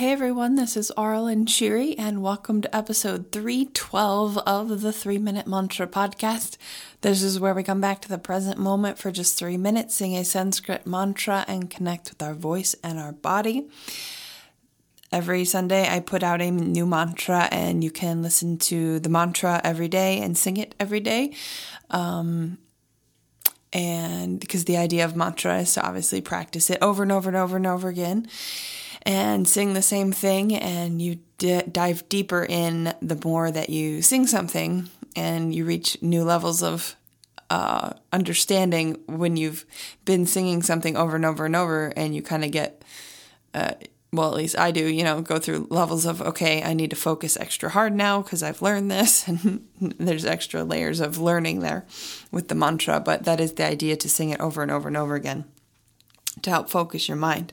Hey 0.00 0.12
everyone, 0.12 0.54
this 0.54 0.78
is 0.78 0.90
Aaralyn 0.96 1.44
Shiri, 1.44 1.94
and 1.98 2.22
welcome 2.22 2.62
to 2.62 2.74
episode 2.74 3.30
312 3.32 4.38
of 4.38 4.80
the 4.80 4.94
Three 4.94 5.18
Minute 5.18 5.46
Mantra 5.46 5.86
podcast. 5.86 6.56
This 7.02 7.22
is 7.22 7.38
where 7.38 7.52
we 7.52 7.62
come 7.62 7.82
back 7.82 8.00
to 8.00 8.08
the 8.08 8.16
present 8.16 8.56
moment 8.56 8.96
for 8.96 9.10
just 9.10 9.38
three 9.38 9.58
minutes, 9.58 9.94
sing 9.94 10.16
a 10.16 10.24
Sanskrit 10.24 10.86
mantra, 10.86 11.44
and 11.46 11.68
connect 11.68 12.08
with 12.08 12.22
our 12.22 12.32
voice 12.32 12.74
and 12.82 12.98
our 12.98 13.12
body. 13.12 13.68
Every 15.12 15.44
Sunday, 15.44 15.86
I 15.86 16.00
put 16.00 16.22
out 16.22 16.40
a 16.40 16.50
new 16.50 16.86
mantra, 16.86 17.46
and 17.52 17.84
you 17.84 17.90
can 17.90 18.22
listen 18.22 18.56
to 18.56 19.00
the 19.00 19.10
mantra 19.10 19.60
every 19.62 19.88
day 19.88 20.18
and 20.22 20.34
sing 20.34 20.56
it 20.56 20.74
every 20.80 21.00
day. 21.00 21.34
Um, 21.90 22.56
and 23.70 24.40
because 24.40 24.64
the 24.64 24.78
idea 24.78 25.04
of 25.04 25.14
mantra 25.14 25.58
is 25.58 25.74
to 25.74 25.86
obviously 25.86 26.22
practice 26.22 26.70
it 26.70 26.78
over 26.80 27.02
and 27.02 27.12
over 27.12 27.28
and 27.28 27.36
over 27.36 27.56
and 27.58 27.66
over 27.66 27.90
again 27.90 28.26
and 29.02 29.48
sing 29.48 29.72
the 29.72 29.82
same 29.82 30.12
thing, 30.12 30.54
and 30.54 31.00
you 31.00 31.18
d- 31.38 31.62
dive 31.70 32.08
deeper 32.08 32.44
in 32.48 32.94
the 33.00 33.18
more 33.24 33.50
that 33.50 33.70
you 33.70 34.02
sing 34.02 34.26
something, 34.26 34.88
and 35.16 35.54
you 35.54 35.64
reach 35.64 36.00
new 36.02 36.24
levels 36.24 36.62
of 36.62 36.96
uh, 37.48 37.92
understanding 38.12 38.98
when 39.06 39.36
you've 39.36 39.66
been 40.04 40.26
singing 40.26 40.62
something 40.62 40.96
over 40.96 41.16
and 41.16 41.24
over 41.24 41.46
and 41.46 41.56
over, 41.56 41.92
and 41.96 42.14
you 42.14 42.22
kind 42.22 42.44
of 42.44 42.50
get. 42.50 42.84
Uh, 43.52 43.72
well, 44.12 44.30
at 44.30 44.36
least 44.36 44.58
I 44.58 44.72
do, 44.72 44.86
you 44.86 45.04
know, 45.04 45.20
go 45.22 45.38
through 45.38 45.68
levels 45.70 46.04
of, 46.04 46.20
okay, 46.20 46.64
I 46.64 46.74
need 46.74 46.90
to 46.90 46.96
focus 46.96 47.36
extra 47.36 47.70
hard 47.70 47.94
now 47.94 48.20
because 48.22 48.42
I've 48.42 48.60
learned 48.60 48.90
this. 48.90 49.28
And 49.28 49.64
there's 49.78 50.24
extra 50.24 50.64
layers 50.64 50.98
of 50.98 51.18
learning 51.18 51.60
there 51.60 51.86
with 52.32 52.48
the 52.48 52.56
mantra, 52.56 52.98
but 52.98 53.22
that 53.22 53.40
is 53.40 53.52
the 53.52 53.64
idea 53.64 53.94
to 53.96 54.08
sing 54.08 54.30
it 54.30 54.40
over 54.40 54.62
and 54.62 54.70
over 54.70 54.88
and 54.88 54.96
over 54.96 55.14
again 55.14 55.44
to 56.42 56.50
help 56.50 56.70
focus 56.70 57.08
your 57.08 57.16
mind. 57.16 57.52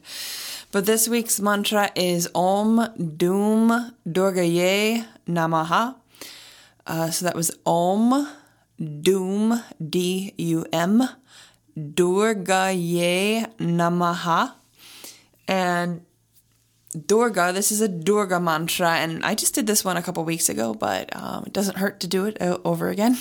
But 0.72 0.86
this 0.86 1.08
week's 1.08 1.40
mantra 1.40 1.92
is 1.96 2.28
Om 2.36 2.76
Dum 3.16 3.94
Durgaye 4.06 5.06
Namaha. 5.26 5.96
Uh, 6.86 7.10
so 7.10 7.24
that 7.26 7.36
was 7.36 7.52
Om 7.66 8.28
Dum 8.78 9.64
D 9.90 10.34
U 10.38 10.66
M 10.74 11.08
Durgaye 11.78 13.48
Namaha. 13.60 14.54
And 15.48 16.02
Durga, 17.06 17.54
this 17.54 17.72
is 17.72 17.80
a 17.80 17.88
Durga 17.88 18.40
mantra, 18.40 18.98
and 18.98 19.24
I 19.24 19.36
just 19.36 19.54
did 19.54 19.68
this 19.68 19.86
one 19.86 19.96
a 19.96 20.02
couple 20.02 20.26
weeks 20.26 20.50
ago, 20.50 20.74
but 20.74 21.16
um, 21.16 21.44
it 21.46 21.54
doesn't 21.54 21.78
hurt 21.78 22.02
to 22.02 22.08
do 22.08 22.26
it 22.26 22.38
over 22.42 22.90
again. 22.90 23.18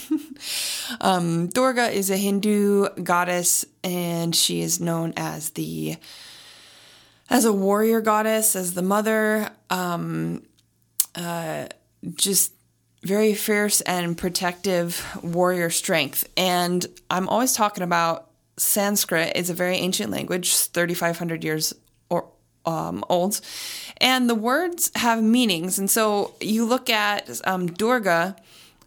um, 1.01 1.48
Durga 1.48 1.91
is 1.91 2.11
a 2.11 2.17
Hindu 2.17 2.89
goddess, 3.03 3.65
and 3.85 4.35
she 4.35 4.63
is 4.63 4.81
known 4.81 5.13
as 5.17 5.51
the 5.51 5.97
as 7.29 7.45
a 7.45 7.53
warrior 7.53 8.01
goddess, 8.01 8.55
as 8.55 8.75
the 8.75 8.83
mother, 8.83 9.51
um, 9.71 10.43
uh, 11.15 11.67
just 12.15 12.53
very 13.03 13.35
fierce 13.35 13.81
and 13.83 14.17
protective 14.17 15.05
warrior 15.23 15.71
strength. 15.71 16.29
And 16.37 16.87
I'm 17.11 17.29
always 17.29 17.53
talking 17.53 17.83
about 17.83 18.31
Sanskrit. 18.57 19.33
It's 19.35 19.51
a 19.51 19.55
very 19.55 19.77
ancient 19.77 20.11
language, 20.11 20.55
3,500 20.55 21.45
years 21.45 21.75
or 22.09 22.29
um, 22.65 23.05
old, 23.09 23.41
and 23.99 24.29
the 24.29 24.35
words 24.35 24.91
have 24.97 25.23
meanings. 25.23 25.79
And 25.79 25.91
so 25.91 26.35
you 26.41 26.65
look 26.65 26.91
at 26.91 27.41
um, 27.47 27.67
Durga 27.67 28.37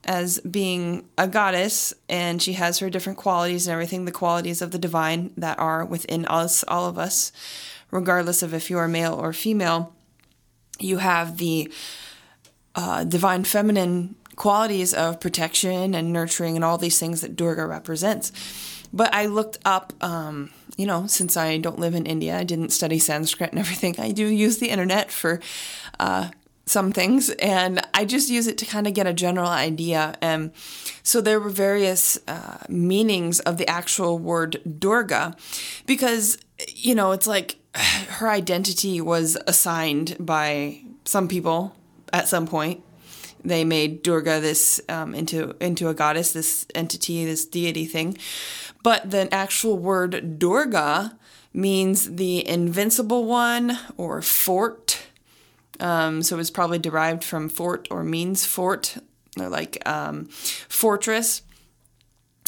as 0.03 0.39
being 0.39 1.07
a 1.17 1.27
goddess, 1.27 1.93
and 2.07 2.41
she 2.41 2.53
has 2.53 2.79
her 2.79 2.89
different 2.89 3.17
qualities 3.17 3.67
and 3.67 3.73
everything, 3.73 4.05
the 4.05 4.11
qualities 4.11 4.61
of 4.61 4.71
the 4.71 4.79
divine 4.79 5.31
that 5.37 5.59
are 5.59 5.85
within 5.85 6.25
us, 6.25 6.63
all 6.67 6.87
of 6.87 6.97
us 6.97 7.31
regardless 7.91 8.43
of 8.43 8.53
if 8.53 8.69
you 8.69 8.77
are 8.77 8.87
male 8.87 9.13
or 9.13 9.33
female, 9.33 9.93
you 10.79 10.97
have 10.97 11.37
the 11.37 11.71
uh, 12.75 13.03
divine 13.03 13.43
feminine 13.43 14.15
qualities 14.35 14.93
of 14.93 15.19
protection 15.19 15.93
and 15.93 16.13
nurturing 16.13 16.55
and 16.55 16.63
all 16.63 16.77
these 16.77 16.97
things 16.97 17.21
that 17.21 17.35
Durga 17.35 17.65
represents. 17.65 18.31
But 18.93 19.13
I 19.13 19.25
looked 19.25 19.59
up, 19.65 19.93
um, 20.01 20.51
you 20.77 20.85
know, 20.85 21.05
since 21.07 21.35
I 21.35 21.57
don't 21.57 21.77
live 21.77 21.93
in 21.93 22.05
India, 22.05 22.37
I 22.37 22.43
didn't 22.43 22.69
study 22.69 22.99
Sanskrit 22.99 23.51
and 23.51 23.59
everything. 23.59 23.99
I 23.99 24.11
do 24.11 24.25
use 24.25 24.59
the 24.59 24.69
internet 24.69 25.11
for 25.11 25.41
uh, 25.99 26.29
some 26.65 26.91
things, 26.91 27.29
and 27.31 27.81
I 27.93 28.05
just 28.05 28.29
use 28.29 28.47
it 28.47 28.57
to 28.59 28.65
kind 28.65 28.87
of 28.87 28.93
get 28.93 29.05
a 29.05 29.13
general 29.13 29.49
idea. 29.49 30.15
And 30.21 30.51
so 31.03 31.19
there 31.19 31.39
were 31.39 31.49
various 31.49 32.17
uh, 32.27 32.59
meanings 32.69 33.41
of 33.41 33.57
the 33.57 33.67
actual 33.67 34.17
word 34.17 34.61
Durga, 34.79 35.35
because, 35.85 36.37
you 36.67 36.95
know, 36.95 37.11
it's 37.11 37.27
like 37.27 37.58
her 37.75 38.29
identity 38.29 38.99
was 38.99 39.37
assigned 39.47 40.15
by 40.19 40.81
some 41.05 41.27
people 41.27 41.75
at 42.11 42.27
some 42.27 42.47
point. 42.47 42.83
They 43.43 43.63
made 43.63 44.03
Durga 44.03 44.41
this 44.41 44.81
um, 44.89 45.15
into 45.15 45.55
into 45.61 45.87
a 45.87 45.93
goddess, 45.93 46.33
this 46.33 46.65
entity, 46.75 47.23
this 47.25 47.45
deity 47.45 47.85
thing. 47.85 48.17
But 48.83 49.11
the 49.11 49.33
actual 49.33 49.77
word 49.77 50.39
Durga 50.39 51.17
means 51.53 52.15
the 52.15 52.47
invincible 52.47 53.25
one 53.25 53.77
or 53.97 54.21
fort. 54.21 55.05
Um, 55.79 56.21
so 56.21 56.35
was 56.35 56.51
probably 56.51 56.79
derived 56.79 57.23
from 57.23 57.47
fort 57.47 57.87
or 57.89 58.03
means 58.03 58.45
fort, 58.45 58.97
or 59.39 59.47
like 59.47 59.81
um, 59.87 60.25
fortress 60.25 61.41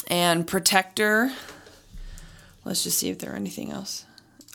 and 0.07 0.45
protector. 0.45 1.31
Let's 2.65 2.83
just 2.83 2.99
see 2.99 3.09
if 3.09 3.19
there 3.19 3.31
are 3.31 3.37
anything 3.37 3.71
else. 3.71 4.05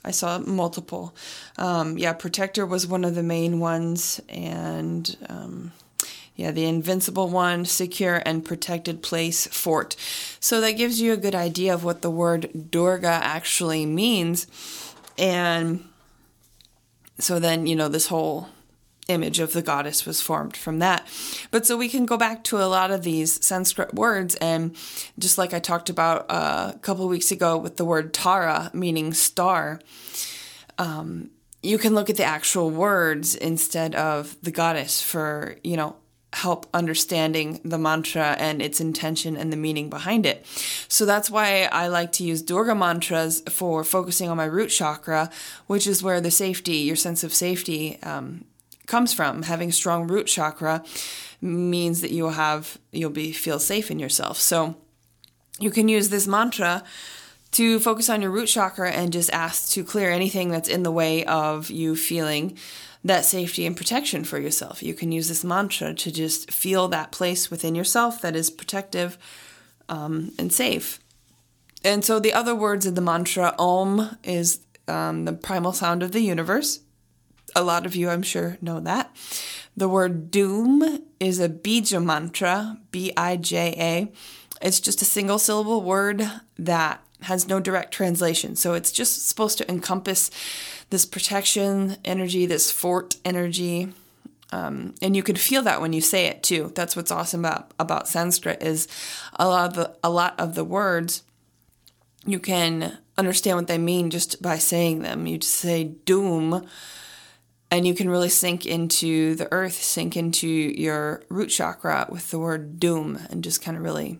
I 0.06 0.12
saw 0.12 0.38
multiple. 0.38 1.14
Um, 1.58 1.98
yeah, 1.98 2.12
Protector 2.12 2.64
was 2.64 2.86
one 2.86 3.04
of 3.04 3.16
the 3.16 3.22
main 3.22 3.58
ones, 3.58 4.20
and 4.28 5.16
um, 5.28 5.72
yeah, 6.36 6.52
the 6.52 6.64
Invincible 6.64 7.28
one, 7.28 7.64
Secure 7.64 8.22
and 8.24 8.44
Protected 8.44 9.02
Place 9.02 9.46
Fort. 9.48 9.96
So 10.38 10.60
that 10.60 10.72
gives 10.72 11.00
you 11.00 11.12
a 11.12 11.16
good 11.16 11.34
idea 11.34 11.74
of 11.74 11.82
what 11.82 12.02
the 12.02 12.10
word 12.10 12.70
Durga 12.70 13.08
actually 13.08 13.84
means. 13.84 14.46
And 15.18 15.84
so 17.18 17.38
then, 17.40 17.66
you 17.66 17.74
know, 17.74 17.88
this 17.88 18.06
whole 18.06 18.48
image 19.08 19.38
of 19.38 19.52
the 19.52 19.62
goddess 19.62 20.04
was 20.04 20.20
formed 20.20 20.56
from 20.56 20.78
that. 20.80 21.06
But 21.50 21.66
so 21.66 21.76
we 21.76 21.88
can 21.88 22.06
go 22.06 22.16
back 22.16 22.42
to 22.44 22.58
a 22.58 22.66
lot 22.66 22.90
of 22.90 23.02
these 23.02 23.44
Sanskrit 23.44 23.94
words, 23.94 24.34
and 24.36 24.76
just 25.18 25.38
like 25.38 25.54
I 25.54 25.58
talked 25.58 25.90
about 25.90 26.26
uh, 26.28 26.72
a 26.74 26.78
couple 26.78 27.06
weeks 27.08 27.30
ago 27.30 27.56
with 27.56 27.76
the 27.76 27.84
word 27.84 28.12
Tara, 28.12 28.70
meaning 28.74 29.14
star, 29.14 29.80
um, 30.78 31.30
you 31.62 31.78
can 31.78 31.94
look 31.94 32.10
at 32.10 32.16
the 32.16 32.24
actual 32.24 32.70
words 32.70 33.34
instead 33.34 33.94
of 33.94 34.36
the 34.42 34.50
goddess 34.50 35.02
for, 35.02 35.56
you 35.64 35.76
know, 35.76 35.96
help 36.32 36.66
understanding 36.74 37.60
the 37.64 37.78
mantra 37.78 38.36
and 38.38 38.60
its 38.60 38.78
intention 38.78 39.36
and 39.36 39.50
the 39.50 39.56
meaning 39.56 39.88
behind 39.88 40.26
it. 40.26 40.44
So 40.86 41.06
that's 41.06 41.30
why 41.30 41.68
I 41.72 41.88
like 41.88 42.12
to 42.12 42.24
use 42.24 42.42
Durga 42.42 42.74
mantras 42.74 43.42
for 43.48 43.82
focusing 43.84 44.28
on 44.28 44.36
my 44.36 44.44
root 44.44 44.68
chakra, 44.68 45.30
which 45.66 45.86
is 45.86 46.02
where 46.02 46.20
the 46.20 46.30
safety, 46.30 46.76
your 46.76 46.96
sense 46.96 47.24
of 47.24 47.32
safety, 47.32 47.98
um, 48.02 48.44
comes 48.86 49.12
from. 49.12 49.42
Having 49.42 49.72
strong 49.72 50.06
root 50.06 50.26
chakra 50.26 50.84
means 51.40 52.00
that 52.00 52.12
you'll 52.12 52.30
have 52.30 52.78
you'll 52.92 53.10
be 53.10 53.32
feel 53.32 53.58
safe 53.58 53.90
in 53.90 53.98
yourself. 53.98 54.38
So 54.38 54.76
you 55.58 55.70
can 55.70 55.88
use 55.88 56.08
this 56.08 56.26
mantra 56.26 56.84
to 57.52 57.80
focus 57.80 58.10
on 58.10 58.20
your 58.20 58.30
root 58.30 58.46
chakra 58.46 58.90
and 58.90 59.12
just 59.12 59.32
ask 59.32 59.70
to 59.72 59.84
clear 59.84 60.10
anything 60.10 60.50
that's 60.50 60.68
in 60.68 60.82
the 60.82 60.90
way 60.90 61.24
of 61.24 61.70
you 61.70 61.96
feeling 61.96 62.56
that 63.04 63.24
safety 63.24 63.64
and 63.66 63.76
protection 63.76 64.24
for 64.24 64.38
yourself. 64.38 64.82
You 64.82 64.92
can 64.92 65.12
use 65.12 65.28
this 65.28 65.44
mantra 65.44 65.94
to 65.94 66.10
just 66.10 66.50
feel 66.50 66.88
that 66.88 67.12
place 67.12 67.50
within 67.50 67.74
yourself 67.74 68.20
that 68.20 68.34
is 68.34 68.50
protective 68.50 69.16
um, 69.88 70.32
and 70.38 70.52
safe. 70.52 70.98
And 71.84 72.04
so 72.04 72.18
the 72.18 72.32
other 72.32 72.54
words 72.54 72.84
in 72.84 72.94
the 72.94 73.00
mantra, 73.00 73.54
Om, 73.58 74.18
is 74.24 74.60
um, 74.88 75.24
the 75.24 75.32
primal 75.32 75.72
sound 75.72 76.02
of 76.02 76.10
the 76.12 76.20
universe. 76.20 76.80
A 77.56 77.64
lot 77.64 77.86
of 77.86 77.96
you, 77.96 78.10
I'm 78.10 78.22
sure, 78.22 78.58
know 78.60 78.80
that. 78.80 79.16
The 79.76 79.88
word 79.88 80.30
Dum 80.30 81.02
is 81.18 81.40
a 81.40 81.48
bija 81.48 82.04
mantra, 82.04 82.78
B 82.90 83.12
I 83.16 83.36
J 83.36 83.74
A. 83.78 84.12
It's 84.60 84.78
just 84.78 85.00
a 85.00 85.06
single 85.06 85.38
syllable 85.38 85.80
word 85.80 86.22
that 86.58 87.02
has 87.22 87.48
no 87.48 87.58
direct 87.58 87.92
translation. 87.92 88.56
So 88.56 88.74
it's 88.74 88.92
just 88.92 89.26
supposed 89.26 89.56
to 89.58 89.70
encompass 89.70 90.30
this 90.90 91.06
protection 91.06 91.96
energy, 92.04 92.44
this 92.44 92.70
fort 92.70 93.16
energy. 93.24 93.92
Um, 94.52 94.94
and 95.00 95.16
you 95.16 95.22
can 95.22 95.36
feel 95.36 95.62
that 95.62 95.80
when 95.80 95.94
you 95.94 96.02
say 96.02 96.26
it 96.26 96.42
too. 96.42 96.72
That's 96.74 96.94
what's 96.94 97.10
awesome 97.10 97.40
about, 97.40 97.72
about 97.78 98.06
Sanskrit 98.06 98.62
is 98.62 98.86
a 99.34 99.48
lot 99.48 99.70
of 99.70 99.74
the, 99.74 99.96
a 100.04 100.10
lot 100.10 100.38
of 100.38 100.54
the 100.54 100.64
words 100.64 101.22
you 102.26 102.38
can 102.38 102.98
understand 103.16 103.56
what 103.56 103.66
they 103.66 103.78
mean 103.78 104.10
just 104.10 104.42
by 104.42 104.58
saying 104.58 105.02
them. 105.02 105.26
You 105.26 105.38
just 105.38 105.54
say 105.54 105.84
Dum 105.84 106.66
and 107.70 107.86
you 107.86 107.94
can 107.94 108.08
really 108.08 108.28
sink 108.28 108.66
into 108.66 109.34
the 109.34 109.48
earth, 109.52 109.74
sink 109.82 110.16
into 110.16 110.48
your 110.48 111.22
root 111.28 111.48
chakra 111.48 112.06
with 112.08 112.30
the 112.30 112.38
word 112.38 112.78
Dum 112.78 113.18
and 113.30 113.44
just 113.44 113.62
kind 113.62 113.76
of 113.76 113.82
really 113.82 114.18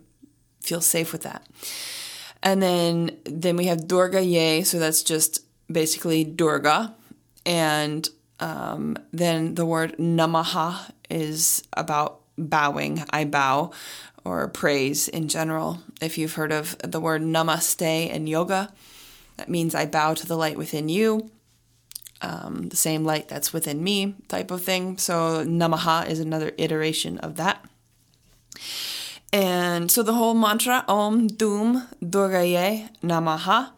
feel 0.61 0.81
safe 0.81 1.13
with 1.13 1.23
that. 1.23 1.47
And 2.43 2.63
then 2.63 3.17
then 3.25 3.57
we 3.57 3.67
have 3.67 3.87
Durgaye, 3.87 4.65
so 4.65 4.79
that's 4.79 5.03
just 5.03 5.45
basically 5.71 6.25
Durga. 6.25 6.95
And 7.45 8.09
Um, 8.39 8.99
then 9.17 9.55
the 9.55 9.65
word 9.65 9.97
namaha 9.97 10.93
is 11.09 11.65
about 11.73 12.21
bowing. 12.37 13.03
I 13.09 13.25
bow 13.25 13.73
or 14.25 14.49
praise 14.49 15.09
in 15.09 15.29
general. 15.29 15.81
If 16.03 16.19
you've 16.19 16.37
heard 16.37 16.53
of 16.53 16.77
the 16.85 17.01
word 17.01 17.23
namaste 17.23 18.11
in 18.11 18.27
yoga, 18.27 18.69
that 19.39 19.49
means 19.49 19.75
I 19.75 19.87
bow 19.87 20.13
to 20.15 20.27
the 20.27 20.37
light 20.37 20.59
within 20.59 20.91
you, 20.91 21.31
um, 22.23 22.69
the 22.69 22.77
same 22.77 23.05
light 23.05 23.29
that's 23.29 23.53
within 23.53 23.83
me, 23.83 24.15
type 24.29 24.51
of 24.51 24.63
thing. 24.63 24.99
So, 24.99 25.45
namaha 25.45 26.09
is 26.09 26.21
another 26.21 26.53
iteration 26.59 27.19
of 27.19 27.37
that. 27.37 27.65
And 29.33 29.91
so 29.91 30.03
the 30.03 30.15
whole 30.15 30.35
mantra, 30.35 30.85
Om 30.89 31.27
Dum 31.27 31.89
Durgaye 32.03 32.89
Namaha, 33.03 33.71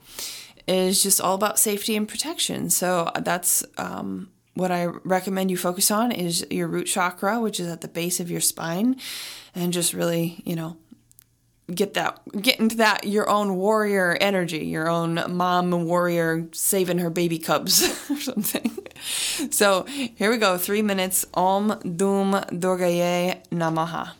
is 0.67 1.03
just 1.03 1.21
all 1.21 1.35
about 1.35 1.59
safety 1.59 1.97
and 1.97 2.07
protection. 2.07 2.71
So 2.71 3.11
that's 3.21 3.65
um, 3.79 4.31
what 4.55 4.71
I 4.71 4.85
recommend 4.85 5.51
you 5.51 5.57
focus 5.57 5.91
on 5.91 6.13
is 6.13 6.47
your 6.51 6.69
root 6.69 6.87
chakra, 6.87 7.41
which 7.41 7.59
is 7.59 7.69
at 7.69 7.81
the 7.81 7.89
base 7.89 8.21
of 8.21 8.31
your 8.31 8.41
spine, 8.41 8.97
and 9.55 9.73
just 9.73 9.95
really, 9.95 10.43
you 10.45 10.55
know, 10.55 10.77
get 11.75 11.95
that 11.95 12.21
get 12.41 12.59
into 12.59 12.77
that 12.77 13.05
your 13.05 13.29
own 13.29 13.57
warrior 13.57 14.17
energy, 14.21 14.67
your 14.67 14.89
own 14.89 15.23
mom 15.29 15.71
warrior 15.87 16.49
saving 16.53 16.99
her 16.99 17.11
baby 17.11 17.39
cubs 17.39 17.83
or 18.11 18.21
something. 18.21 18.77
So 19.51 19.85
here 19.85 20.31
we 20.31 20.39
go, 20.39 20.59
three 20.59 20.83
minutes. 20.83 21.27
Om 21.35 21.79
Dum 21.97 22.33
Durgaye 22.33 23.43
Namaha. 23.51 24.18